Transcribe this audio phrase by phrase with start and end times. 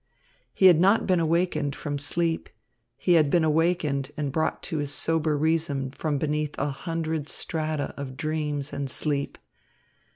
[0.51, 2.49] He had not been awakened from sleep;
[2.97, 7.93] he had been awakened and brought to his sober reason from beneath a hundred strata
[7.97, 9.37] of dreams and sleep.